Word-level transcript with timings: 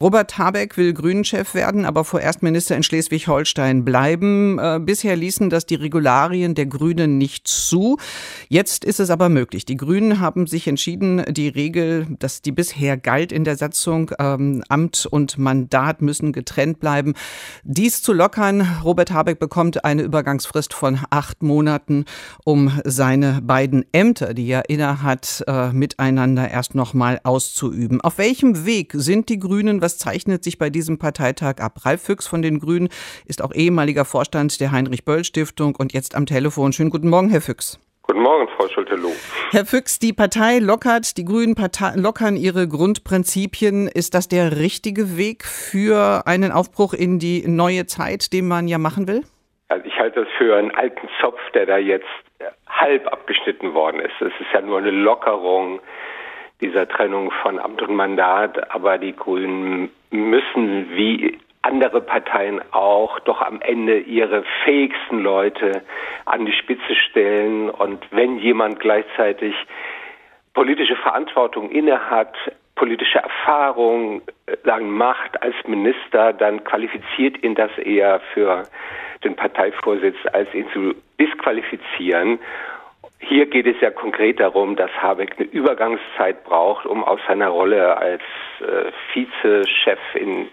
Robert 0.00 0.38
Habeck 0.38 0.76
will 0.76 0.94
Grünen-Chef 0.94 1.54
werden, 1.54 1.84
aber 1.84 2.04
vorerst 2.04 2.40
Minister 2.40 2.76
in 2.76 2.84
Schleswig-Holstein 2.84 3.84
bleiben. 3.84 4.56
Äh, 4.60 4.78
bisher 4.80 5.16
ließen 5.16 5.50
das 5.50 5.66
die 5.66 5.74
Regularien 5.74 6.54
der 6.54 6.66
Grünen 6.66 7.18
nicht 7.18 7.48
zu. 7.48 7.98
Jetzt 8.48 8.84
ist 8.84 9.00
es 9.00 9.10
aber 9.10 9.28
möglich. 9.28 9.64
Die 9.64 9.76
Grünen 9.76 10.20
haben 10.20 10.46
sich 10.46 10.68
entschieden, 10.68 11.24
die 11.28 11.48
Regel, 11.48 12.06
dass 12.20 12.42
die 12.42 12.52
bisher 12.52 12.96
galt 12.96 13.32
in 13.32 13.42
der 13.42 13.56
Satzung, 13.56 14.12
ähm, 14.20 14.62
Amt 14.68 15.04
und 15.04 15.36
Mandat 15.36 16.00
müssen 16.00 16.30
getrennt 16.30 16.78
bleiben, 16.78 17.14
dies 17.64 18.00
zu 18.00 18.12
lockern. 18.12 18.78
Robert 18.84 19.10
Habeck 19.10 19.40
bekommt 19.40 19.84
eine 19.84 20.02
Übergangsfrist 20.02 20.74
von 20.74 21.00
acht 21.10 21.42
Monaten, 21.42 22.04
um 22.44 22.70
seine 22.84 23.42
beiden 23.42 23.84
Ämter, 23.90 24.32
die 24.32 24.46
er 24.46 24.70
innehat, 24.70 25.42
äh, 25.48 25.72
miteinander 25.72 26.48
erst 26.48 26.76
nochmal 26.76 27.18
auszuüben. 27.24 28.00
Auf 28.00 28.18
welchem 28.18 28.64
Weg 28.64 28.92
sind 28.94 29.28
die 29.28 29.40
Grünen? 29.40 29.80
Was 29.88 29.96
zeichnet 29.96 30.44
sich 30.44 30.58
bei 30.58 30.68
diesem 30.68 30.98
Parteitag 30.98 31.62
ab? 31.62 31.86
Ralf 31.86 32.02
Füchs 32.02 32.26
von 32.26 32.42
den 32.42 32.58
Grünen 32.58 32.90
ist 33.26 33.42
auch 33.42 33.54
ehemaliger 33.54 34.04
Vorstand 34.04 34.60
der 34.60 34.70
Heinrich-Böll-Stiftung 34.70 35.76
und 35.76 35.94
jetzt 35.94 36.14
am 36.14 36.26
Telefon. 36.26 36.74
Schönen 36.74 36.90
guten 36.90 37.08
Morgen, 37.08 37.30
Herr 37.30 37.40
Füchs. 37.40 37.80
Guten 38.02 38.20
Morgen, 38.20 38.46
Frau 38.54 38.68
Schulte-Loh. 38.68 39.14
Herr 39.50 39.64
Füchs, 39.64 39.98
die 39.98 40.12
Partei 40.12 40.58
lockert, 40.58 41.16
die 41.16 41.24
Grünen 41.24 41.54
Partei 41.54 41.94
lockern 41.96 42.36
ihre 42.36 42.68
Grundprinzipien. 42.68 43.88
Ist 43.88 44.12
das 44.12 44.28
der 44.28 44.58
richtige 44.58 45.16
Weg 45.16 45.46
für 45.46 46.26
einen 46.26 46.52
Aufbruch 46.52 46.92
in 46.92 47.18
die 47.18 47.48
neue 47.48 47.86
Zeit, 47.86 48.34
den 48.34 48.46
man 48.46 48.68
ja 48.68 48.76
machen 48.76 49.08
will? 49.08 49.22
Also 49.68 49.86
ich 49.86 49.98
halte 49.98 50.20
das 50.20 50.28
für 50.36 50.54
einen 50.54 50.70
alten 50.72 51.08
Zopf, 51.18 51.40
der 51.54 51.64
da 51.64 51.78
jetzt 51.78 52.04
halb 52.68 53.06
abgeschnitten 53.06 53.72
worden 53.72 54.00
ist. 54.00 54.20
Es 54.20 54.38
ist 54.38 54.52
ja 54.52 54.60
nur 54.60 54.80
eine 54.80 54.90
Lockerung 54.90 55.80
dieser 56.60 56.88
Trennung 56.88 57.30
von 57.42 57.58
Amt 57.58 57.82
und 57.82 57.94
Mandat, 57.94 58.74
aber 58.74 58.98
die 58.98 59.14
Grünen 59.14 59.90
müssen 60.10 60.90
wie 60.90 61.38
andere 61.62 62.00
Parteien 62.00 62.60
auch 62.72 63.18
doch 63.20 63.42
am 63.42 63.60
Ende 63.60 63.98
ihre 63.98 64.44
fähigsten 64.64 65.20
Leute 65.20 65.82
an 66.24 66.46
die 66.46 66.52
Spitze 66.52 66.94
stellen 66.94 67.70
und 67.70 68.04
wenn 68.10 68.38
jemand 68.38 68.80
gleichzeitig 68.80 69.54
politische 70.54 70.96
Verantwortung 70.96 71.70
innehat, 71.70 72.34
politische 72.74 73.18
Erfahrung 73.18 74.22
äh, 74.46 74.56
sagen 74.64 74.90
Macht 74.90 75.42
als 75.42 75.54
Minister, 75.66 76.32
dann 76.32 76.64
qualifiziert 76.64 77.42
ihn 77.42 77.54
das 77.54 77.76
eher 77.78 78.20
für 78.32 78.62
den 79.24 79.36
Parteivorsitz, 79.36 80.16
als 80.32 80.52
ihn 80.54 80.66
zu 80.72 80.94
disqualifizieren. 81.20 82.38
Hier 83.28 83.44
geht 83.44 83.66
es 83.66 83.78
ja 83.82 83.90
konkret 83.90 84.40
darum, 84.40 84.74
dass 84.74 84.90
Habeck 85.02 85.34
eine 85.38 85.46
Übergangszeit 85.48 86.44
braucht, 86.44 86.86
um 86.86 87.04
aus 87.04 87.20
seiner 87.28 87.48
Rolle 87.48 87.96
als 87.98 88.22
äh, 88.60 88.90
Vizechef 89.12 89.98
in 90.14 90.48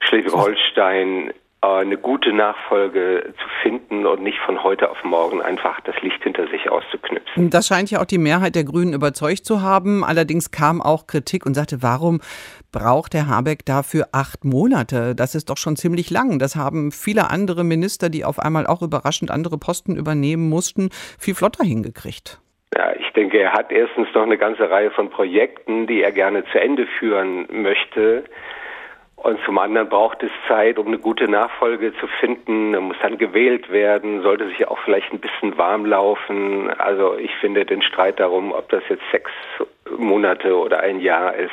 Schleswig-Holstein 0.00 1.34
eine 1.62 1.96
gute 1.96 2.32
Nachfolge 2.32 3.32
zu 3.38 3.48
finden 3.62 4.04
und 4.04 4.20
nicht 4.20 4.38
von 4.40 4.64
heute 4.64 4.90
auf 4.90 5.04
morgen 5.04 5.40
einfach 5.40 5.80
das 5.82 5.94
Licht 6.02 6.20
hinter 6.24 6.48
sich 6.48 6.68
auszuknipsen. 6.68 7.50
Das 7.50 7.68
scheint 7.68 7.90
ja 7.90 8.00
auch 8.00 8.04
die 8.04 8.18
Mehrheit 8.18 8.56
der 8.56 8.64
Grünen 8.64 8.92
überzeugt 8.92 9.44
zu 9.44 9.62
haben. 9.62 10.04
Allerdings 10.04 10.50
kam 10.50 10.82
auch 10.82 11.06
Kritik 11.06 11.46
und 11.46 11.54
sagte, 11.54 11.80
warum 11.80 12.20
braucht 12.72 13.14
Herr 13.14 13.28
Habeck 13.28 13.64
dafür 13.64 14.08
acht 14.12 14.44
Monate? 14.44 15.14
Das 15.14 15.36
ist 15.36 15.50
doch 15.50 15.56
schon 15.56 15.76
ziemlich 15.76 16.10
lang. 16.10 16.40
Das 16.40 16.56
haben 16.56 16.90
viele 16.90 17.30
andere 17.30 17.62
Minister, 17.62 18.10
die 18.10 18.24
auf 18.24 18.40
einmal 18.40 18.66
auch 18.66 18.82
überraschend 18.82 19.30
andere 19.30 19.56
Posten 19.56 19.94
übernehmen 19.94 20.48
mussten, 20.48 20.88
viel 21.18 21.36
flotter 21.36 21.64
hingekriegt. 21.64 22.40
Ja, 22.76 22.92
ich 22.98 23.12
denke, 23.12 23.38
er 23.38 23.52
hat 23.52 23.70
erstens 23.70 24.08
noch 24.14 24.22
eine 24.22 24.38
ganze 24.38 24.68
Reihe 24.68 24.90
von 24.90 25.10
Projekten, 25.10 25.86
die 25.86 26.02
er 26.02 26.10
gerne 26.10 26.44
zu 26.50 26.60
Ende 26.60 26.86
führen 26.98 27.46
möchte. 27.50 28.24
Und 29.22 29.38
zum 29.44 29.56
anderen 29.58 29.88
braucht 29.88 30.22
es 30.24 30.30
Zeit, 30.48 30.78
um 30.78 30.88
eine 30.88 30.98
gute 30.98 31.28
Nachfolge 31.28 31.92
zu 32.00 32.08
finden. 32.18 32.76
Muss 32.76 32.96
dann 33.02 33.18
gewählt 33.18 33.70
werden, 33.70 34.20
sollte 34.22 34.48
sich 34.48 34.66
auch 34.66 34.78
vielleicht 34.84 35.12
ein 35.12 35.20
bisschen 35.20 35.56
warm 35.56 35.86
laufen. 35.86 36.70
Also 36.70 37.16
ich 37.16 37.30
finde 37.40 37.64
den 37.64 37.82
Streit 37.82 38.18
darum, 38.18 38.52
ob 38.52 38.68
das 38.70 38.82
jetzt 38.88 39.04
sechs 39.12 39.30
Monate 39.96 40.56
oder 40.56 40.80
ein 40.80 40.98
Jahr 40.98 41.34
ist, 41.36 41.52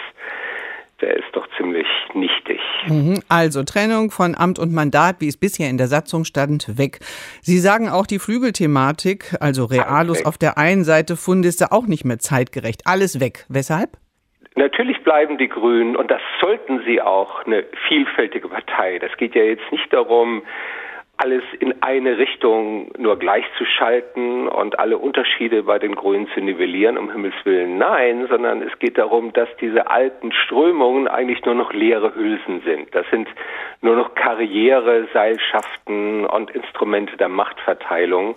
der 1.02 1.16
ist 1.16 1.28
doch 1.34 1.48
ziemlich 1.58 1.86
nichtig. 2.16 2.60
Mhm. 2.88 3.22
Also 3.30 3.64
Trennung 3.64 4.10
von 4.10 4.36
Amt 4.36 4.58
und 4.58 4.74
Mandat, 4.74 5.18
wie 5.20 5.28
es 5.28 5.38
bisher 5.38 5.70
in 5.70 5.78
der 5.78 5.88
Satzung 5.88 6.26
stand, 6.26 6.78
weg. 6.80 7.00
Sie 7.42 7.60
sagen 7.60 7.88
auch 7.88 8.08
die 8.08 8.20
Flügelthematik, 8.20 9.36
also 9.40 9.66
Realos 9.66 10.26
auf 10.26 10.40
der 10.40 10.58
einen 10.58 10.84
Seite, 10.84 11.16
Fundiste 11.16 11.72
auch 11.72 11.86
nicht 11.86 12.04
mehr 12.04 12.18
zeitgerecht. 12.18 12.82
Alles 12.86 13.20
weg. 13.20 13.46
Weshalb? 13.48 13.98
Natürlich 14.60 15.02
bleiben 15.06 15.38
die 15.38 15.48
Grünen, 15.48 15.96
und 15.96 16.12
das 16.12 16.20
sollten 16.42 16.84
sie 16.86 17.02
auch, 17.02 17.46
eine 17.46 17.64
vielfältige 17.88 18.50
Partei. 18.50 19.00
Das 19.00 19.16
geht 19.16 19.34
ja 19.34 19.44
jetzt 19.44 19.72
nicht 19.72 19.94
darum, 19.94 20.42
alles 21.16 21.44
in 21.62 21.82
eine 21.82 22.18
Richtung 22.18 22.92
nur 22.98 23.18
gleichzuschalten 23.18 24.50
und 24.50 24.78
alle 24.78 24.98
Unterschiede 24.98 25.64
bei 25.64 25.80
den 25.80 25.96
Grünen 25.96 26.28
zu 26.34 26.42
nivellieren, 26.42 26.98
um 26.98 27.10
Himmels 27.10 27.36
Willen 27.46 27.78
nein, 27.78 28.28
sondern 28.30 28.62
es 28.62 28.78
geht 28.80 28.98
darum, 28.98 29.32
dass 29.32 29.48
diese 29.62 29.90
alten 29.90 30.34
Strömungen 30.34 31.08
eigentlich 31.08 31.46
nur 31.46 31.56
noch 31.56 31.72
leere 31.72 32.14
Hülsen 32.14 32.62
sind. 32.66 32.94
Das 32.94 33.06
sind 33.12 33.30
nur 33.82 33.96
noch 33.96 34.14
Karriere, 34.14 35.08
Seilschaften 35.14 36.26
und 36.26 36.52
Instrumente 36.52 37.16
der 37.16 37.30
Machtverteilung. 37.30 38.36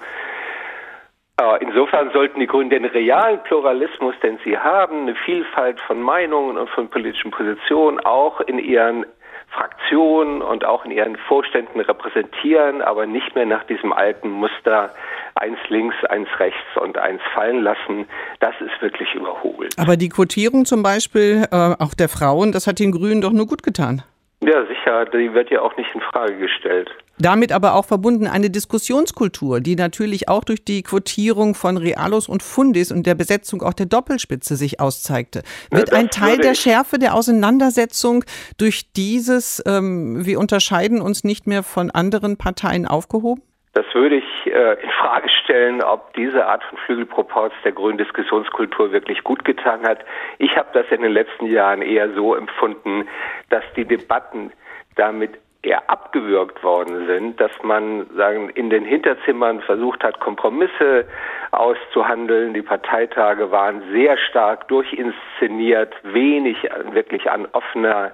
Äh, 1.41 1.63
insofern 1.63 2.11
sollten 2.13 2.41
die 2.41 2.47
Grünen 2.47 2.71
den 2.71 2.85
realen 2.85 3.43
Pluralismus, 3.45 4.15
den 4.23 4.39
sie 4.45 4.59
haben, 4.59 5.03
eine 5.03 5.15
Vielfalt 5.15 5.81
von 5.81 6.01
Meinungen 6.01 6.59
und 6.59 6.69
von 6.71 6.89
politischen 6.89 7.31
Positionen 7.31 8.01
auch 8.01 8.41
in 8.43 8.59
ihren 8.59 9.07
Fraktionen 9.51 10.41
und 10.41 10.65
auch 10.65 10.85
in 10.85 10.91
ihren 10.91 11.17
Vorständen 11.29 11.81
repräsentieren, 11.81 12.81
aber 12.81 13.07
nicht 13.07 13.35
mehr 13.35 13.45
nach 13.45 13.65
diesem 13.65 13.93
alten 13.93 14.31
Muster 14.31 14.95
eins 15.35 15.59
links, 15.69 15.97
eins 16.09 16.29
rechts 16.39 16.77
und 16.81 16.97
eins 16.97 17.21
fallen 17.35 17.63
lassen. 17.63 18.07
Das 18.41 18.55
ist 18.61 18.81
wirklich 18.81 19.15
überholt. 19.15 19.75
Aber 19.79 19.97
die 19.97 20.09
Quotierung 20.09 20.65
zum 20.65 20.83
Beispiel 20.83 21.47
äh, 21.51 21.75
auch 21.79 21.95
der 21.95 22.09
Frauen, 22.09 22.53
das 22.53 22.67
hat 22.67 22.79
den 22.79 22.93
Grünen 22.93 23.21
doch 23.21 23.33
nur 23.33 23.47
gut 23.47 23.63
getan. 23.63 24.03
Ja, 24.45 24.67
sicher, 24.67 25.05
die 25.05 25.33
wird 25.35 25.51
ja 25.51 25.63
auch 25.63 25.77
nicht 25.77 25.89
in 25.95 26.01
Frage 26.01 26.37
gestellt. 26.37 26.91
Damit 27.19 27.53
aber 27.53 27.77
auch 27.77 27.85
verbunden 27.85 28.27
eine 28.27 28.51
Diskussionskultur, 28.51 29.61
die 29.61 29.77
natürlich 29.77 30.29
auch 30.29 30.43
durch 30.43 30.65
die 30.65 30.83
Quotierung 30.83 31.55
von 31.55 31.77
Realos 31.77 32.29
und 32.29 32.43
Fundis 32.43 32.91
und 32.91 33.07
der 33.07 33.15
Besetzung 33.15 33.63
auch 33.63 33.73
der 33.73 33.87
Doppelspitze 33.87 34.57
sich 34.57 34.81
auszeigte. 34.81 35.43
Wird 35.71 35.93
ja, 35.93 35.99
ein 35.99 36.09
Teil 36.11 36.39
der 36.39 36.55
Schärfe 36.55 36.99
der 36.99 37.15
Auseinandersetzung 37.15 38.25
durch 38.59 38.93
dieses, 38.93 39.63
ähm, 39.65 40.27
wir 40.27 40.41
unterscheiden 40.41 41.01
uns 41.01 41.23
nicht 41.23 41.47
mehr 41.47 41.63
von 41.63 41.93
anderen 41.93 42.37
Parteien 42.37 42.89
aufgehoben? 42.89 43.43
Das 43.75 43.87
würde 43.95 44.17
ich 44.17 44.25
äh, 44.47 44.75
in 44.83 44.91
Frage 44.91 45.29
stellen, 45.29 45.83
ob 45.83 46.13
diese 46.15 46.47
Art 46.47 46.63
von 46.65 46.79
Flügelproports 46.79 47.55
der 47.65 47.73
grünen 47.73 47.99
Diskussionskultur 47.99 48.93
wirklich 48.93 49.23
gut 49.25 49.45
getan 49.45 49.83
hat. 49.83 50.05
Ich 50.39 50.57
habe 50.57 50.69
das 50.73 50.87
in 50.91 51.03
den 51.03 51.13
letzten 51.13 51.47
Jahren 51.47 51.83
eher 51.83 52.13
so 52.15 52.35
empfunden, 52.35 53.09
dass 53.51 53.65
die 53.77 53.85
Debatten 53.85 54.53
damit 54.97 55.39
eher 55.63 55.89
abgewürgt 55.89 56.63
worden 56.65 57.07
sind, 57.07 57.41
dass 57.41 57.53
man 57.63 58.07
sagen 58.17 58.49
in 58.51 58.69
den 58.69 58.85
Hinterzimmern 58.85 59.61
versucht 59.61 60.03
hat, 60.03 60.19
Kompromisse 60.19 61.05
auszuhandeln. 61.53 62.53
Die 62.53 62.63
Parteitage 62.63 63.51
waren 63.53 63.83
sehr 63.93 64.19
stark 64.19 64.67
durchinszeniert, 64.69 65.95
wenig 66.03 66.57
wirklich 66.91 67.31
an 67.31 67.47
offener 67.53 68.11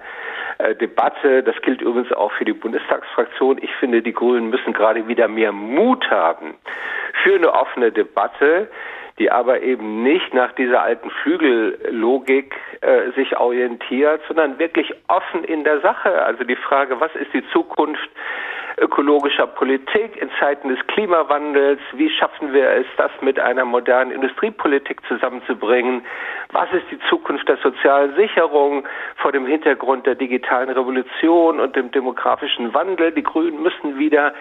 äh, 0.59 0.75
Debatte. 0.75 1.41
Das 1.41 1.59
gilt 1.63 1.81
übrigens 1.81 2.11
auch 2.11 2.31
für 2.33 2.45
die 2.45 2.53
Bundestagsfraktion. 2.53 3.57
Ich 3.61 3.73
finde, 3.75 4.03
die 4.03 4.13
Grünen 4.13 4.51
müssen 4.51 4.73
gerade 4.73 5.07
wieder 5.07 5.27
mehr 5.27 5.51
Mut 5.51 6.09
haben 6.11 6.53
für 7.23 7.35
eine 7.35 7.53
offene 7.53 7.91
Debatte 7.91 8.69
die 9.19 9.29
aber 9.29 9.61
eben 9.61 10.01
nicht 10.01 10.33
nach 10.33 10.53
dieser 10.53 10.81
alten 10.81 11.09
Flügellogik 11.09 12.55
äh, 12.81 13.11
sich 13.11 13.37
orientiert, 13.37 14.21
sondern 14.27 14.57
wirklich 14.59 14.93
offen 15.09 15.43
in 15.43 15.65
der 15.65 15.81
Sache. 15.81 16.23
Also 16.23 16.45
die 16.45 16.55
Frage, 16.55 16.99
was 17.01 17.13
ist 17.15 17.33
die 17.33 17.43
Zukunft 17.51 18.09
ökologischer 18.77 19.45
Politik 19.45 20.15
in 20.21 20.29
Zeiten 20.39 20.69
des 20.69 20.79
Klimawandels? 20.87 21.81
Wie 21.93 22.09
schaffen 22.09 22.53
wir 22.53 22.69
es, 22.69 22.85
das 22.95 23.11
mit 23.19 23.37
einer 23.37 23.65
modernen 23.65 24.11
Industriepolitik 24.11 25.01
zusammenzubringen? 25.05 26.05
Was 26.53 26.71
ist 26.71 26.85
die 26.89 26.99
Zukunft 27.09 27.49
der 27.49 27.57
sozialen 27.57 28.15
Sicherung 28.15 28.87
vor 29.17 29.33
dem 29.33 29.45
Hintergrund 29.45 30.05
der 30.05 30.15
digitalen 30.15 30.69
Revolution 30.69 31.59
und 31.59 31.75
dem 31.75 31.91
demografischen 31.91 32.73
Wandel? 32.73 33.11
Die 33.11 33.23
Grünen 33.23 33.61
müssen 33.61 33.99
wieder 33.99 34.33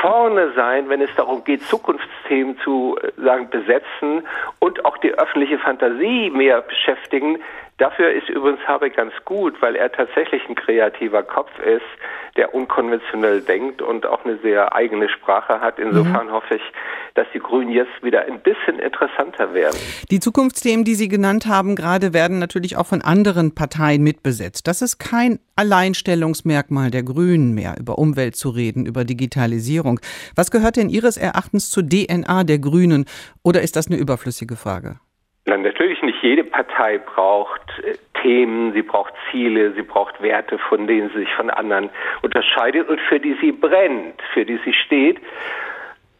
vorne 0.00 0.52
sein, 0.54 0.88
wenn 0.88 1.00
es 1.00 1.10
darum 1.16 1.44
geht, 1.44 1.62
Zukunftsthemen 1.62 2.58
zu 2.58 2.98
äh, 3.02 3.12
sagen, 3.20 3.48
besetzen 3.50 4.26
und 4.58 4.84
auch 4.84 4.98
die 4.98 5.12
öffentliche 5.12 5.58
Fantasie 5.58 6.30
mehr 6.30 6.62
beschäftigen. 6.62 7.38
Dafür 7.80 8.12
ist 8.12 8.28
übrigens 8.28 8.60
Habeck 8.68 8.94
ganz 8.94 9.14
gut, 9.24 9.54
weil 9.62 9.74
er 9.74 9.90
tatsächlich 9.90 10.46
ein 10.50 10.54
kreativer 10.54 11.22
Kopf 11.22 11.48
ist, 11.60 11.80
der 12.36 12.54
unkonventionell 12.54 13.40
denkt 13.40 13.80
und 13.80 14.04
auch 14.04 14.22
eine 14.22 14.36
sehr 14.42 14.74
eigene 14.74 15.08
Sprache 15.08 15.62
hat. 15.62 15.78
Insofern 15.78 16.26
mhm. 16.26 16.32
hoffe 16.32 16.56
ich, 16.56 16.62
dass 17.14 17.26
die 17.32 17.38
Grünen 17.38 17.70
jetzt 17.70 18.02
wieder 18.02 18.26
ein 18.26 18.38
bisschen 18.40 18.78
interessanter 18.78 19.54
werden. 19.54 19.78
Die 20.10 20.20
Zukunftsthemen, 20.20 20.84
die 20.84 20.94
Sie 20.94 21.08
genannt 21.08 21.46
haben, 21.46 21.74
gerade 21.74 22.12
werden 22.12 22.38
natürlich 22.38 22.76
auch 22.76 22.86
von 22.86 23.00
anderen 23.00 23.54
Parteien 23.54 24.02
mitbesetzt. 24.02 24.68
Das 24.68 24.82
ist 24.82 24.98
kein 24.98 25.38
Alleinstellungsmerkmal 25.56 26.90
der 26.90 27.02
Grünen 27.02 27.54
mehr, 27.54 27.76
über 27.80 27.98
Umwelt 27.98 28.36
zu 28.36 28.50
reden, 28.50 28.84
über 28.84 29.04
Digitalisierung. 29.04 30.00
Was 30.36 30.50
gehört 30.50 30.76
denn 30.76 30.90
Ihres 30.90 31.16
Erachtens 31.16 31.70
zur 31.70 31.84
DNA 31.88 32.44
der 32.44 32.58
Grünen 32.58 33.06
oder 33.42 33.62
ist 33.62 33.76
das 33.76 33.86
eine 33.86 33.96
überflüssige 33.96 34.56
Frage? 34.56 34.96
Nein, 35.50 35.62
natürlich 35.62 36.00
nicht 36.02 36.22
jede 36.22 36.44
Partei 36.44 36.98
braucht 36.98 37.60
äh, 37.82 37.96
Themen, 38.22 38.72
sie 38.72 38.82
braucht 38.82 39.12
Ziele, 39.28 39.72
sie 39.72 39.82
braucht 39.82 40.22
Werte, 40.22 40.58
von 40.58 40.86
denen 40.86 41.10
sie 41.10 41.18
sich 41.18 41.34
von 41.34 41.50
anderen 41.50 41.90
unterscheidet 42.22 42.88
und 42.88 43.00
für 43.00 43.18
die 43.18 43.36
sie 43.40 43.50
brennt, 43.50 44.22
für 44.32 44.44
die 44.44 44.60
sie 44.64 44.72
steht. 44.72 45.18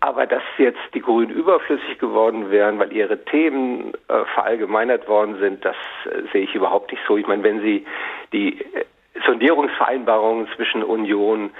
Aber 0.01 0.27
dass 0.27 0.43
jetzt 0.59 0.81
die 0.95 1.01
Grünen 1.01 1.31
überflüssig 1.31 2.01
geworden 2.01 2.51
wären, 2.51 2.81
weil 2.81 2.93
ihre 2.93 3.25
Themen 3.27 3.93
äh, 4.09 4.25
verallgemeinert 4.35 5.07
worden 5.07 5.39
sind, 5.39 5.65
das 5.65 5.77
äh, 6.07 6.23
sehe 6.33 6.43
ich 6.43 6.55
überhaupt 6.57 6.91
nicht 6.91 7.03
so. 7.07 7.17
Ich 7.17 7.29
meine, 7.29 7.45
wenn 7.45 7.61
Sie 7.61 7.87
die 8.33 8.61
äh, 8.61 8.85
Sondierungsvereinbarungen 9.25 10.49
zwischen 10.57 10.83
Union 10.83 11.51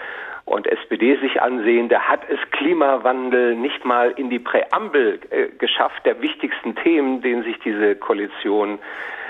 und 0.45 0.67
SPD 0.67 1.17
sich 1.17 1.41
ansehen, 1.41 1.89
da 1.89 2.01
hat 2.01 2.21
es 2.29 2.39
Klimawandel 2.51 3.55
nicht 3.55 3.85
mal 3.85 4.11
in 4.13 4.31
die 4.31 4.39
Präambel 4.39 5.21
äh, 5.31 5.49
geschafft, 5.59 6.05
der 6.05 6.21
wichtigsten 6.21 6.75
Themen, 6.77 7.23
denen 7.23 7.45
sich 7.45 7.59
diese 7.61 7.97
Koalition 7.97 8.79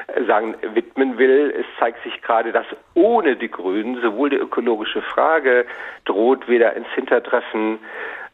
äh, 0.09 0.25
sagen, 0.25 0.55
widmen 0.75 1.19
will. 1.19 1.55
Es 1.59 1.67
zeigt 1.79 2.03
sich 2.05 2.21
gerade, 2.23 2.53
dass 2.53 2.67
ohne 2.95 3.37
die 3.37 3.51
Grünen 3.51 4.01
sowohl 4.01 4.31
die 4.31 4.37
ökologische 4.37 5.03
Frage 5.03 5.67
droht, 6.05 6.49
wieder 6.49 6.75
ins 6.75 6.89
Hintertreffen 6.95 7.79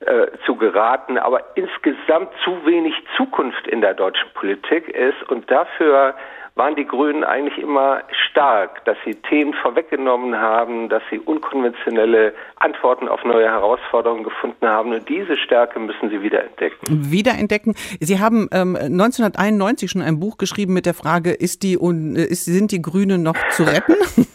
äh, 0.00 0.26
zu 0.44 0.56
geraten, 0.56 1.18
aber 1.18 1.40
insgesamt 1.54 2.28
zu 2.44 2.66
wenig 2.66 2.94
Zukunft 3.16 3.66
in 3.66 3.80
der 3.80 3.94
deutschen 3.94 4.28
Politik 4.34 4.88
ist 4.88 5.22
und 5.30 5.50
dafür 5.50 6.14
waren 6.56 6.74
die 6.74 6.86
Grünen 6.86 7.22
eigentlich 7.22 7.58
immer 7.58 8.02
stark, 8.30 8.82
dass 8.86 8.96
sie 9.04 9.14
Themen 9.14 9.52
vorweggenommen 9.52 10.40
haben, 10.40 10.88
dass 10.88 11.02
sie 11.10 11.18
unkonventionelle 11.18 12.32
Antworten 12.56 13.08
auf 13.08 13.22
neue 13.24 13.46
Herausforderungen 13.46 14.24
gefunden 14.24 14.66
haben. 14.66 14.92
Und 14.92 15.06
diese 15.06 15.36
Stärke 15.36 15.78
müssen 15.78 16.08
sie 16.08 16.22
wiederentdecken. 16.22 17.12
Wiederentdecken. 17.12 17.74
Sie 18.00 18.18
haben 18.18 18.48
ähm, 18.52 18.74
1991 18.74 19.90
schon 19.90 20.00
ein 20.00 20.18
Buch 20.18 20.38
geschrieben 20.38 20.72
mit 20.72 20.86
der 20.86 20.94
Frage, 20.94 21.32
ist 21.32 21.62
die, 21.62 21.74
ist, 21.74 22.46
sind 22.46 22.72
die 22.72 22.80
Grünen 22.80 23.22
noch 23.22 23.36
zu 23.50 23.64
retten? 23.64 23.94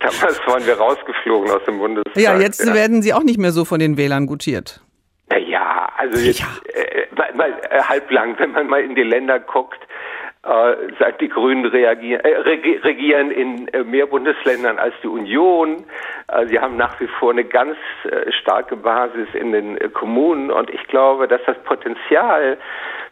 Damals 0.00 0.40
waren 0.46 0.66
wir 0.66 0.76
rausgeflogen 0.76 1.50
aus 1.52 1.64
dem 1.66 1.78
Bundestag. 1.78 2.20
Ja, 2.20 2.36
jetzt 2.36 2.66
ja. 2.66 2.74
werden 2.74 3.00
sie 3.00 3.14
auch 3.14 3.22
nicht 3.22 3.38
mehr 3.38 3.52
so 3.52 3.64
von 3.64 3.78
den 3.78 3.96
Wählern 3.96 4.26
gutiert. 4.26 4.82
Ja, 5.46 5.88
also 5.96 6.18
jetzt 6.18 6.40
ja. 6.40 6.46
Äh, 6.74 7.36
mal, 7.36 7.52
äh, 7.70 7.80
halblang, 7.80 8.36
wenn 8.40 8.50
man 8.50 8.66
mal 8.66 8.82
in 8.82 8.96
die 8.96 9.04
Länder 9.04 9.38
guckt, 9.38 9.78
äh, 9.82 9.89
seit 10.98 11.20
die 11.20 11.28
Grünen 11.28 11.66
reagieren, 11.66 12.24
äh, 12.24 12.36
regieren 12.38 13.30
in 13.30 13.68
äh, 13.68 13.84
mehr 13.84 14.06
Bundesländern 14.06 14.78
als 14.78 14.94
die 15.02 15.08
Union. 15.08 15.84
Äh, 16.28 16.46
sie 16.46 16.58
haben 16.58 16.76
nach 16.78 16.98
wie 16.98 17.08
vor 17.08 17.32
eine 17.32 17.44
ganz 17.44 17.76
äh, 18.04 18.32
starke 18.32 18.76
Basis 18.76 19.28
in 19.34 19.52
den 19.52 19.76
äh, 19.76 19.90
Kommunen 19.90 20.50
und 20.50 20.70
ich 20.70 20.82
glaube, 20.84 21.28
dass 21.28 21.42
das 21.44 21.58
Potenzial 21.64 22.56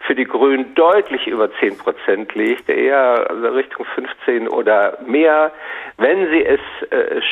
für 0.06 0.14
die 0.14 0.24
Grünen 0.24 0.74
deutlich 0.74 1.26
über 1.26 1.52
10 1.60 1.76
Prozent 1.76 2.34
liegt, 2.34 2.68
eher 2.70 3.28
also 3.28 3.48
Richtung 3.48 3.84
15 3.94 4.48
oder 4.48 4.96
mehr, 5.04 5.50
wenn 5.98 6.30
sie 6.30 6.44
es 6.44 6.60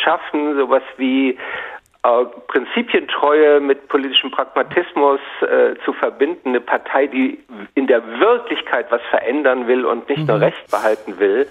schaffen, 0.02 0.56
sowas 0.56 0.82
wie 0.96 1.38
äh, 2.06 2.24
Prinzipientreue 2.46 3.60
mit 3.60 3.88
politischem 3.88 4.30
Pragmatismus 4.30 5.20
äh, 5.40 5.74
zu 5.84 5.92
verbinden, 5.92 6.50
eine 6.50 6.60
Partei, 6.60 7.06
die 7.06 7.38
in 7.74 7.86
der 7.86 8.02
Wirklichkeit 8.20 8.86
was 8.90 9.00
verändern 9.10 9.66
will 9.66 9.84
und 9.84 10.08
nicht 10.08 10.20
mhm. 10.20 10.26
nur 10.26 10.40
Recht 10.40 10.70
behalten 10.70 11.18
will, 11.18 11.46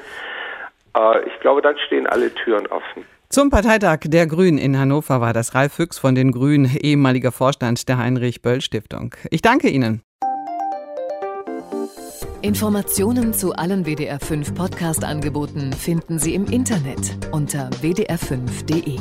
äh, 0.95 1.27
ich 1.27 1.39
glaube, 1.41 1.61
dann 1.61 1.77
stehen 1.85 2.07
alle 2.07 2.33
Türen 2.33 2.67
offen. 2.67 3.05
Zum 3.29 3.49
Parteitag 3.49 3.99
der 4.05 4.27
Grünen 4.27 4.57
in 4.57 4.79
Hannover 4.79 5.19
war 5.19 5.33
das 5.33 5.55
Ralf 5.55 5.73
Füchs 5.73 5.99
von 5.99 6.15
den 6.15 6.31
Grünen, 6.31 6.69
ehemaliger 6.81 7.31
Vorstand 7.31 7.89
der 7.89 7.97
Heinrich-Böll-Stiftung. 7.97 9.13
Ich 9.31 9.41
danke 9.41 9.67
Ihnen. 9.67 10.03
Informationen 12.41 13.33
zu 13.33 13.53
allen 13.53 13.85
WDR5 13.85 14.53
Podcast-Angeboten 14.53 15.73
finden 15.73 16.19
Sie 16.19 16.35
im 16.35 16.45
Internet 16.45 17.17
unter 17.31 17.69
wdr5.de. 17.81 18.99